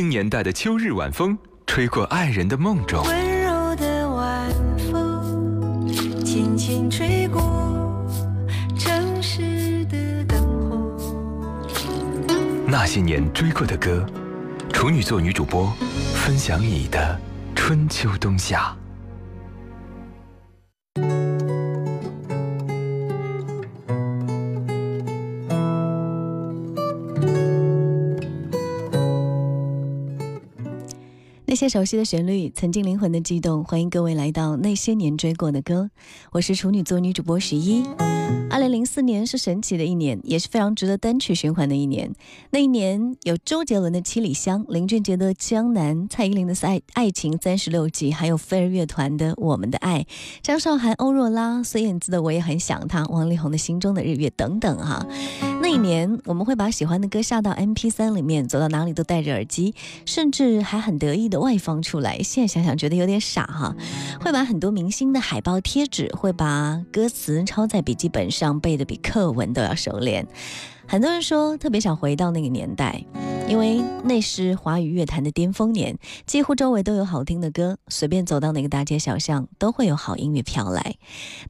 [0.00, 1.36] 零年代的秋日晚风，
[1.66, 3.04] 吹过爱人的梦中。
[3.04, 4.50] 温柔的晚
[4.90, 5.86] 风，
[6.24, 7.42] 轻轻吹过
[8.78, 11.06] 城市的灯火。
[12.66, 14.06] 那些年追过的歌，
[14.72, 15.70] 处女座女主播
[16.14, 17.20] 分享你的
[17.54, 18.74] 春秋冬夏。
[31.70, 33.62] 熟悉的旋律，曾经灵魂的悸动。
[33.62, 35.88] 欢迎各位来到那些年追过的歌，
[36.32, 37.84] 我是处女座女主播十一。
[38.50, 42.12] 二零零四年是神奇的一年，也是非常值得单曲循环的一年。
[42.50, 50.00] 那一年有周杰伦的《七里香》，林俊杰的《江南》，蔡依林的《爱爱情三十六计》，还有飞儿乐团的《我们的爱》，
[50.42, 55.06] 张韶涵、欧若拉、孙燕姿的《我也很想他》，王力宏的《心中的日月》等等哈。
[55.62, 62.18] 那一年，我们会把喜欢的歌下到 MP 3里面，走到哪里都戴着耳机，甚至还很得意的外放出来。
[62.18, 63.74] 现在想想觉得有点傻哈。
[64.20, 70.26] 会把很多明星的海报贴纸，会把歌词抄在笔记本本上，背的比课文都要熟练。
[70.90, 73.04] 很多人说特别想回到那个年代，
[73.48, 80.96] 因为那是华语乐坛的巅峰年，几乎周围都有好听的歌，随便走到哪个大街小巷都会有好音乐飘来。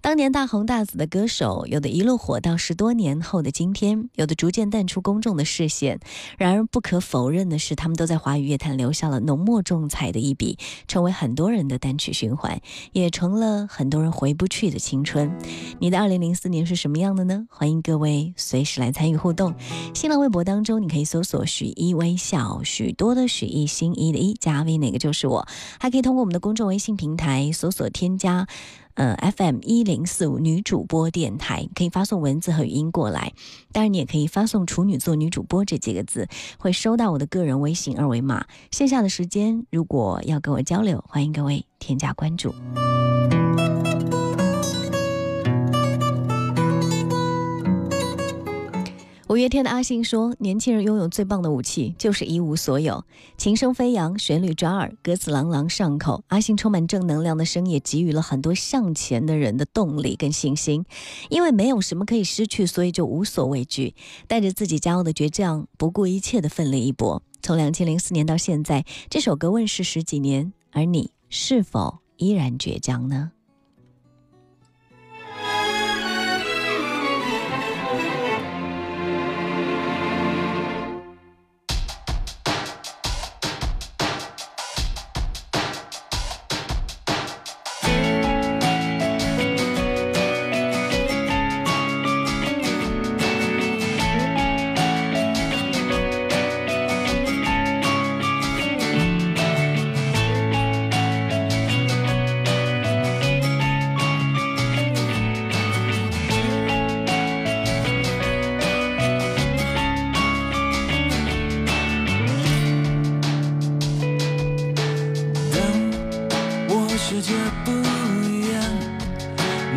[0.02, 6.00] 当年大红大紫的歌手，有的一路火到十多年后的今天，有的逐渐淡出公众的视线。
[6.36, 12.60] 然而不可否认的是，他们都在华语乐坛留下了浓墨重彩的一笔，成为很多人的单曲循环，
[12.92, 15.34] 也成了很多人回不去的青春。
[15.78, 17.46] 你的二零零四年是什么样的呢？
[17.48, 19.54] 欢迎各位随时来参与互互动。
[19.94, 25.46] 新浪微博当中，你可以搜索“许一微笑”，许多的许一心一的一加 V 哪个就是我，
[25.78, 28.48] 还可以通过我们的公众微信平台搜索添加。
[28.94, 33.32] 呃，FM 一零四五女主播电台可以发送文字和语音过来，
[33.72, 36.26] 当然你也可以发送“处女座女主播”这几个字，
[36.58, 38.44] 会收到我的个人微信二维码。
[38.72, 42.52] 线下的时间如果要跟我交流，欢迎各位添加关注。
[49.40, 53.06] 五月天的阿信说：“年轻人拥有最棒的武器就是一无所有。”
[53.38, 56.22] 琴声飞扬，旋律抓耳，歌词朗朗上口。
[56.28, 60.84] 阿信充满正能量的声也给予了很多向前的人的动力跟信心。
[61.30, 63.94] 因为没有什么可以失去，所以就无所畏惧，
[64.28, 67.22] 带着自己骄傲的倔强，不顾一切的奋力一搏。
[67.40, 73.32] 从两千零四年到现在，这首歌问世十几年，而你是否依然倔强呢？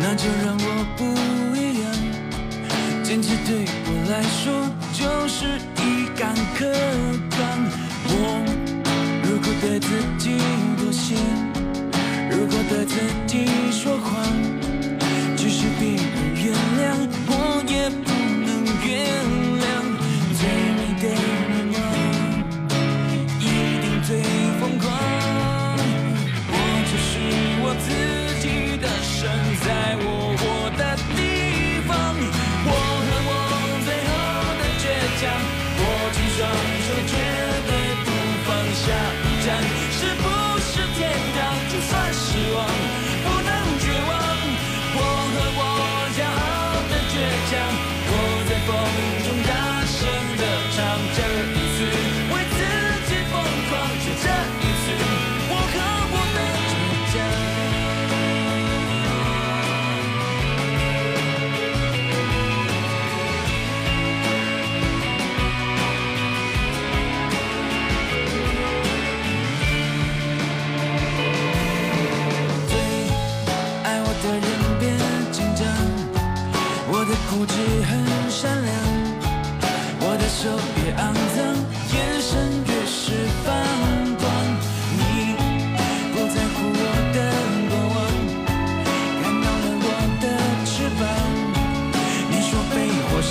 [0.00, 0.66] 那就让我
[0.96, 1.04] 不
[1.56, 1.84] 一样。
[3.02, 4.42] 坚持对我来说
[4.92, 5.46] 就是
[5.82, 6.66] 一杆刻
[7.30, 7.38] 板。
[8.08, 8.12] 我
[9.22, 9.88] 如果对自
[10.18, 10.24] 己
[10.78, 11.14] 妥协，
[12.30, 12.94] 如果对自
[13.26, 13.32] 己
[13.70, 14.10] 说谎，
[15.36, 16.04] 即使别人
[16.34, 16.44] 原
[16.78, 16.82] 谅，
[17.28, 17.32] 我
[17.68, 18.10] 也不
[18.44, 18.48] 能
[18.86, 18.92] 原
[19.40, 19.43] 谅。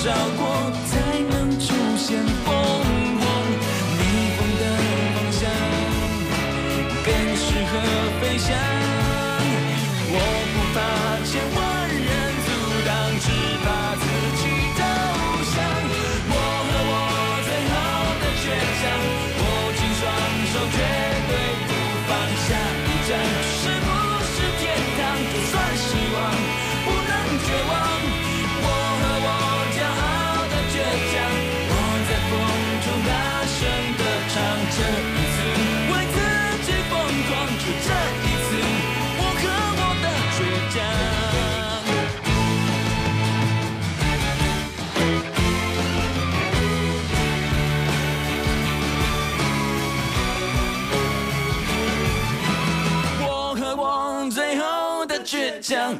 [0.03, 0.42] 照顾
[55.63, 55.98] 将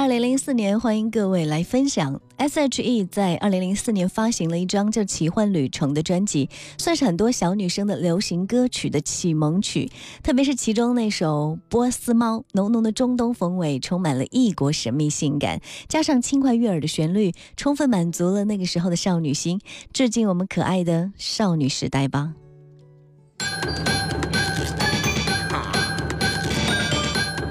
[0.00, 6.48] 二零零四年欢迎各位来分享 she 在二零零四年发行了一张叫奇幻旅程的专辑
[6.78, 9.90] 算是很多小女生的流行歌曲的启蒙曲。
[10.22, 15.60] 特别是其中那首波斯猫浓浓的中东风味充满了异国神秘性感。
[15.86, 19.60] 加上轻快悦耳的旋律充分满足了那个时候的少女心
[19.92, 22.32] 致敬我们可爱的少女时代吧。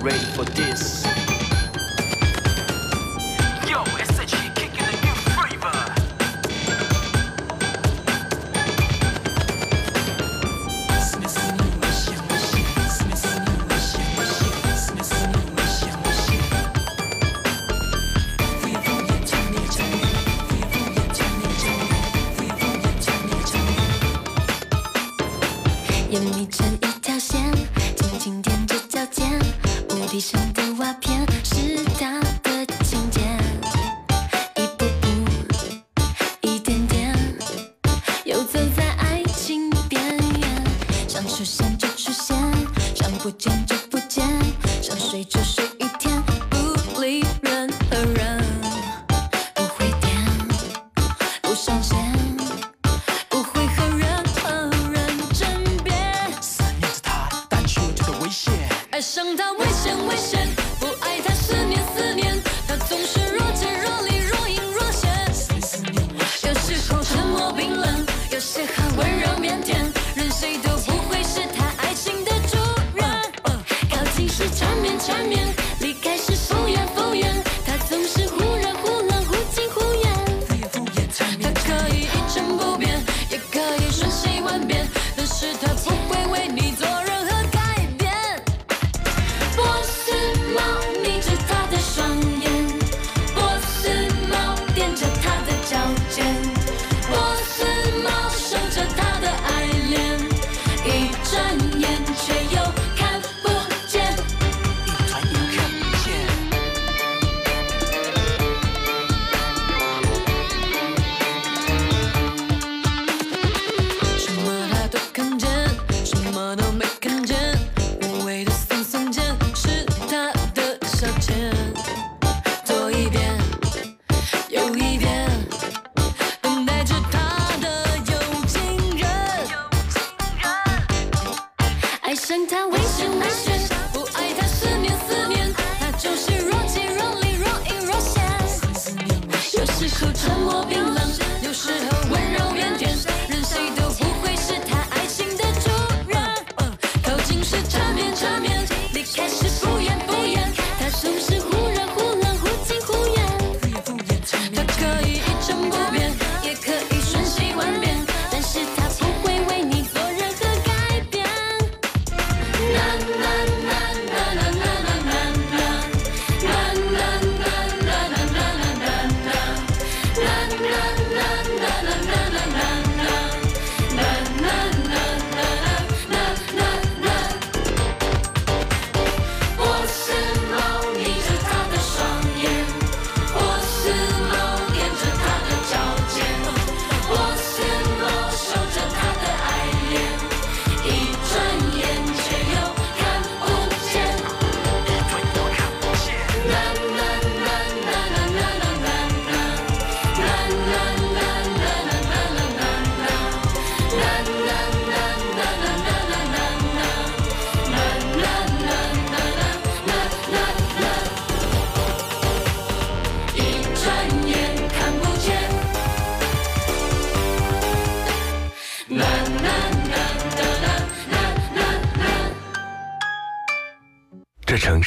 [0.02, 0.99] Ready for this
[26.10, 26.50] 也能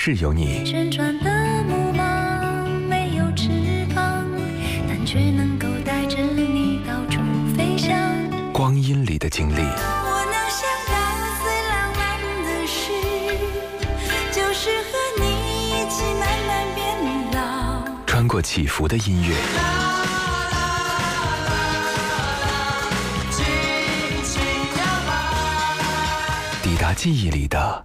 [0.04, 1.30] 这城市有你，旋转的
[1.62, 4.26] 木马没有翅膀，
[4.88, 7.20] 但却能够带着你到处
[7.56, 7.96] 飞翔。
[8.52, 10.92] 光阴里的经历，我能想到
[11.44, 12.90] 最浪漫的事，
[14.32, 15.22] 就是和你
[15.70, 16.82] 一起慢慢变
[17.30, 17.38] 老。
[18.04, 19.36] 穿过起伏的音乐，
[26.60, 27.84] 抵达记忆里的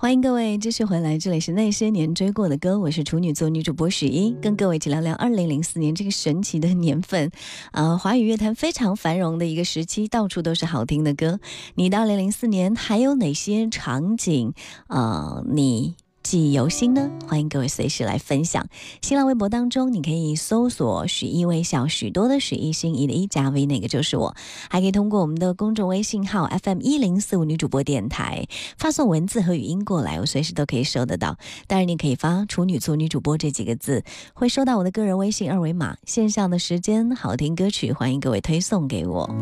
[0.00, 7.30] 欢迎各位继续回来，这里是那些年追过的歌，我是处女座女主播许一，跟各位一起聊聊二零零四年这个神奇的年份，
[7.72, 11.38] 啊、华语乐坛非常繁荣的一个时期，到处都是好听的歌。
[11.74, 14.54] 你的二零零四年还有哪些场景，
[14.86, 15.96] 呃，你？
[16.22, 17.10] 记忆犹新呢？
[17.26, 18.66] 欢迎各位随时来分享。
[19.00, 24.36] 新浪微博当中，你可以搜索“许一微笑”，许多的许一心一的一加 V，那个就是我。
[24.68, 28.46] 还可以通过我们的公众微信号 FM 一零四五女主播电台
[28.76, 31.36] 发送文字和语音过来，我随时都可以收得到。
[31.66, 35.96] 当然，你可以发“处女座女主播”这几个字，会收到我的个人微信二维码。
[36.04, 39.34] 线上的时间，好听歌曲，欢迎各位推送给我。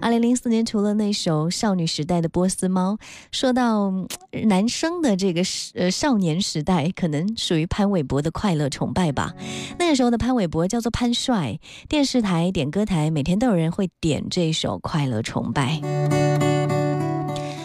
[0.00, 2.94] 二零零四年，除了那首少女时代的《波斯猫》，
[3.32, 3.92] 说到
[4.44, 5.42] 男生的这个
[5.74, 9.32] 呃少少年时代，可能属于潘玮柏的快乐崇拜吧。
[9.78, 15.80] 那个时候的潘玮柏叫做潘帅，电视台、点歌台每天都有人会点这首《快乐崇拜》。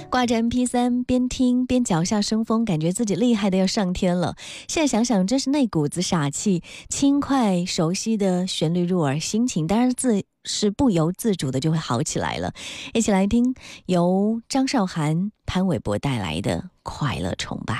[0.10, 4.38] 挂着 MP 3边听边脚下生风，感觉自己厉害的要上天了。
[4.70, 12.54] 现在想想，真是那股子傻气，轻快熟悉的旋律入耳，心情当然自是不由自主的就会好起来了。
[12.94, 13.54] 一起来听
[13.88, 17.74] 由张韶涵、潘玮柏带来的《快乐崇拜》。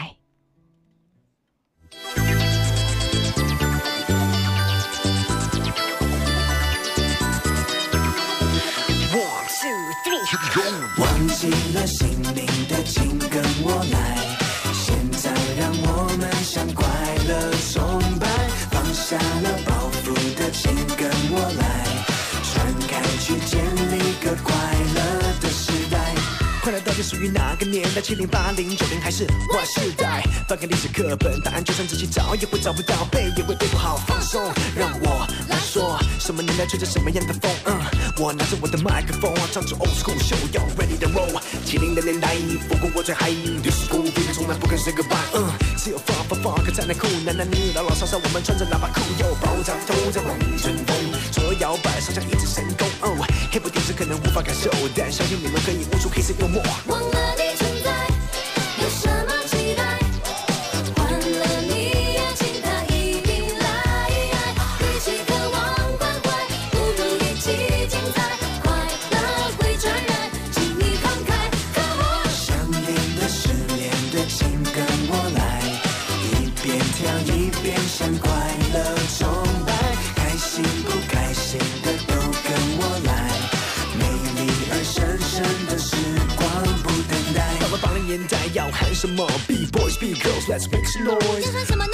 [10.98, 14.18] 忘记了姓名的，请跟我来。
[14.74, 15.88] 现在让我
[16.18, 16.86] 们向快
[17.28, 18.28] 乐崇拜，
[18.72, 21.64] 放下了包袱的，请跟我来。
[22.44, 23.60] 传开去，建
[23.92, 24.54] 立个快
[24.96, 24.97] 乐。
[26.68, 28.02] 快乐到底属于哪个年代？
[28.02, 30.22] 七零、八零、九零还是 Y 世代？
[30.50, 33.96] 翻开历史课本，答案就算仔细找也会找不到，背也会背不好。
[34.06, 37.50] 放松，让我来说，什么年代吹着什么样的风？
[37.68, 37.80] 嗯，
[38.18, 41.42] 我拿着我的麦克风，唱着 old school show，要 ready to roll。
[41.64, 42.36] 七零的年代，
[42.68, 43.30] 不过我最嗨
[43.64, 45.16] ，disco 毕竟从来不肯 say goodbye。
[45.36, 45.48] 嗯，
[45.78, 50.98] 只有 funk funk funk 才能酷，男男女女老老少少，我们穿着喇叭裤，又爆炸头在往前风，
[51.60, 52.88] 摇摆，上下一直神功。
[53.02, 56.62] 哦，hip 电视可能无法感受，但相信你们可以悟出黑色幽默。
[88.54, 91.52] 要喊什么？Be boys, be girls, let's make some 要 noise。
[91.52, 91.94] 喊什么呢？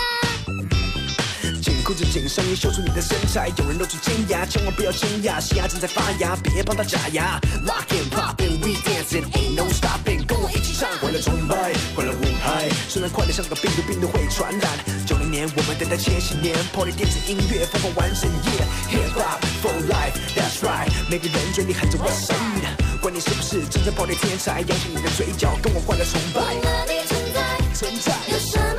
[1.61, 3.51] 紧裤子紧上衣，秀出你的身材。
[3.57, 7.39] 有人露出尖牙，千万不要惊讶，新芽正在发芽，别帮它假牙。
[7.65, 12.69] Lock and pop and we dancing, ain't no stopping，跟我一起唱，快乐崇拜，快乐舞嗨。
[12.89, 14.71] 虽然快乐像个病毒，病毒会传染。
[15.05, 26.49] 九零年，我们等待千禧年，Party 电子音乐疯狂完整夜，Hip hop for life，That's right，每个人嘴里喊着 What's up，管你是不是真正 Party 天才，扬起你的嘴角，跟我快乐崇拜忘。
[26.49, 28.72] 了你存在，存在，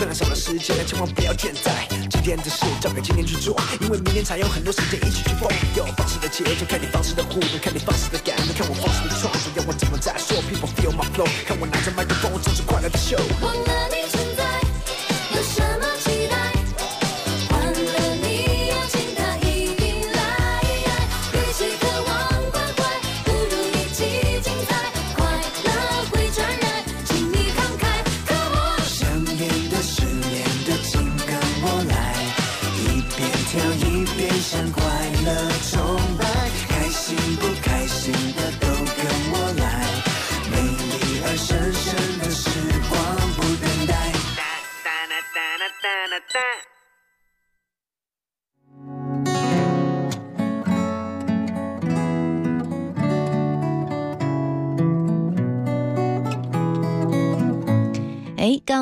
[0.00, 1.84] 虽然少了时间，但千万不要倦怠。
[2.08, 5.46] 今天的事交给今天去做，因为明天才有很多时间一起去疯。
[5.76, 7.78] 有放肆的节奏，看你放肆的互动，看你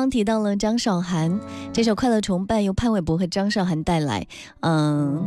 [0.09, 1.39] 提到了张韶涵，
[1.79, 4.27] 这首《快乐崇拜》由潘玮柏和张韶涵带来。
[4.59, 5.25] 嗯，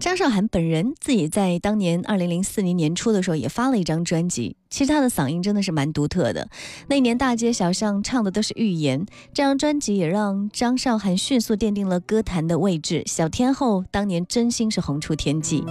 [0.00, 6.48] 张韶涵本人自己在当年二零零四年年初的时候也发了一张专辑，其实她的嗓音真的是蛮独特的。
[6.88, 13.04] 那年大街小巷唱的都是寓言，这张专辑也让张韶涵迅速奠定了歌坛的位置。
[13.06, 15.62] 小天后当年真心是红出天际。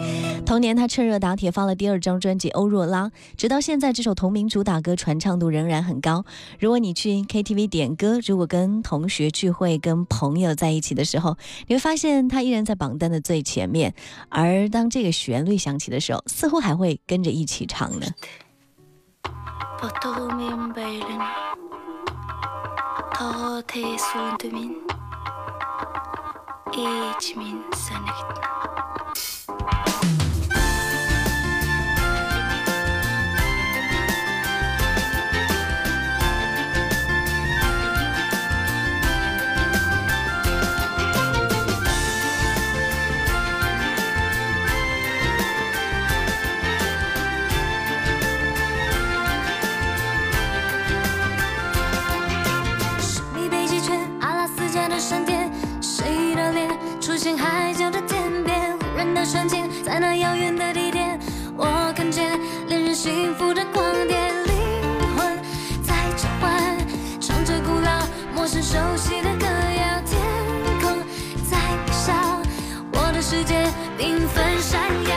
[0.45, 6.23] 同年，她趁热打铁发了第二张专辑《欧若拉》，直到现在，这首同名主打歌传唱度仍然很高。
[6.57, 11.37] 如果你去 KTV 点歌，如果跟同学聚会、跟朋友在一起的时候，
[11.67, 13.93] 你会发现他依然在榜单的最前面。
[14.29, 18.07] 而当这个旋律响起的时候，似乎还会跟着一起唱呢。
[59.95, 61.17] 在那遥远的地点，
[61.55, 64.53] 我看见恋人幸福的光点，灵
[65.15, 65.39] 魂
[65.81, 66.77] 在召唤，
[67.21, 68.05] 唱着古老、
[68.35, 70.19] 陌生、熟悉的歌谣，天
[70.81, 70.97] 空
[71.49, 71.55] 在
[71.87, 72.11] 微笑，
[72.91, 75.15] 我的世界缤纷闪耀，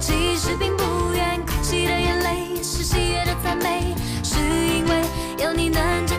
[0.00, 5.02] 其实并不远哭泣的眼泪是喜悦的赞美是因为
[5.38, 6.09] 有你能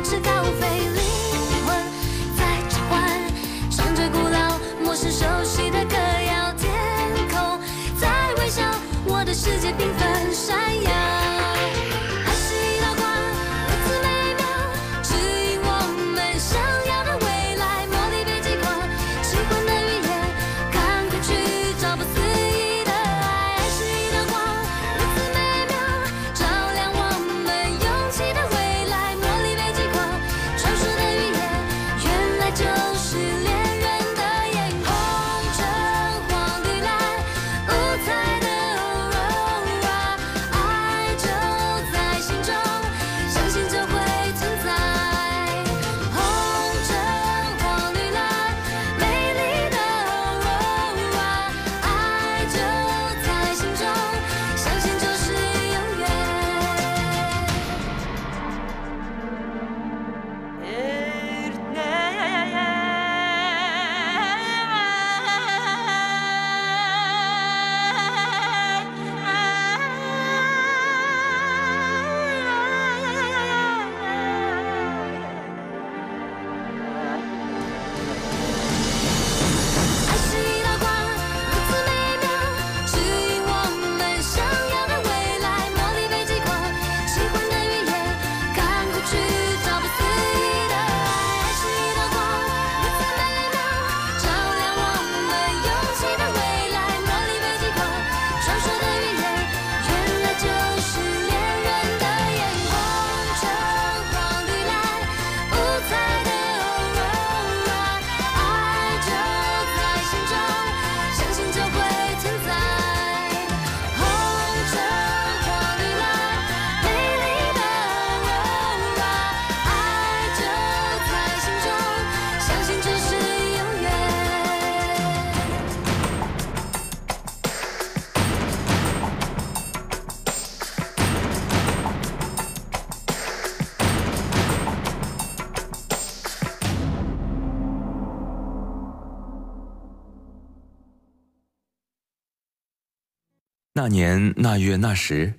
[143.82, 145.34] 那年那月那时，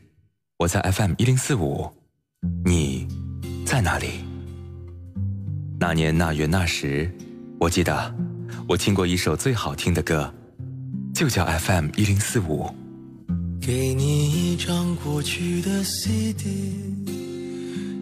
[0.58, 1.88] 我在 FM 一零四五，
[2.64, 3.06] 你
[3.64, 4.24] 在哪里？
[5.78, 7.08] 那年那月那时，
[7.60, 8.12] 我记得
[8.66, 10.34] 我听过一首最好听的歌，
[11.14, 12.68] 就叫 FM 一零四五。
[13.60, 16.74] 给你一张过去的 CD，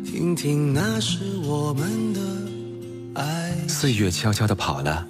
[0.07, 3.55] 听听那是我们的爱。
[3.69, 5.07] 岁月悄悄地跑了，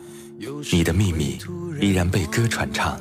[0.73, 1.39] 你的秘密
[1.81, 3.01] 依然被歌传唱。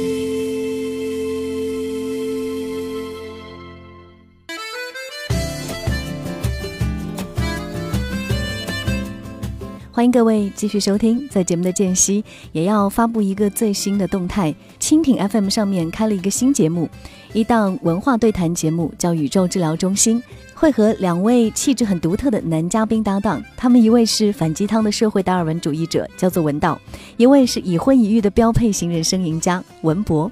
[9.93, 12.23] 欢迎各位继续收听，在节目的间隙
[12.53, 14.55] 也要发布一个最新的动态。
[14.79, 16.87] 蜻蜓 FM 上面开了一个新节目，
[17.33, 20.17] 一档文化对谈节目，叫《宇宙治疗中心》，
[20.55, 23.43] 会和两位气质很独特的男嘉宾搭档。
[23.57, 26.79] 他们一位是反鸡汤的社会达尔文主义者，叫做文道；
[27.17, 30.31] 一位是已婚已育的标配型人生赢家文博。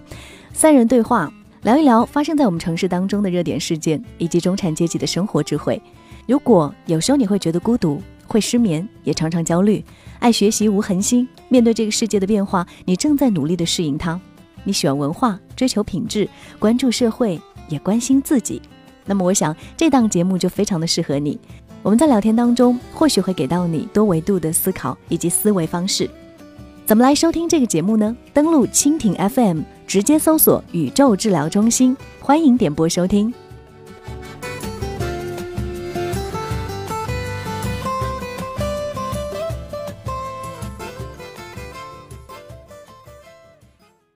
[0.54, 1.30] 三人对话，
[1.64, 5.82] 聊一聊发生在我们城市当中的热点事件，以及中产阶级的生活智慧。
[6.28, 9.84] 如果有时候你会觉得孤独，会失眠，也常常焦虑，
[10.20, 11.28] 爱学习无恒心。
[11.50, 14.18] 面对这个世界的变化，你正在努力的适应它。
[14.64, 18.62] 你喜欢文化，追求品质，关注社会，也关心自己。
[19.06, 21.40] 那么，我想这档节目就非常的适合你。
[21.82, 26.08] 我们在聊天当中，或许会给到你多维度的思考以及思维方式。
[26.86, 28.16] 怎么来收听这个节目呢？
[28.34, 33.34] 登录蜻蜓 FM，直接搜索“宇宙治疗中心”，欢迎点播收听。